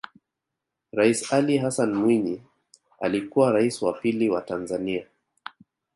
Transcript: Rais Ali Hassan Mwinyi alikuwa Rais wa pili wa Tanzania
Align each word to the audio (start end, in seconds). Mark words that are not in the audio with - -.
Rais 0.91 1.31
Ali 1.33 1.57
Hassan 1.59 1.93
Mwinyi 1.93 2.41
alikuwa 2.99 3.51
Rais 3.51 3.81
wa 3.81 3.93
pili 3.93 4.29
wa 4.29 4.41
Tanzania 4.41 5.05